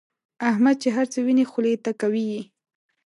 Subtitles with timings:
[0.49, 2.41] احمد چې هرڅه ویني خولې ته کوي یې.